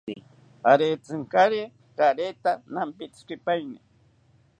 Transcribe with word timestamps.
Arentzinkari 0.71 1.61
rareta 1.99 2.51
nampitzikipaeni 2.73 3.79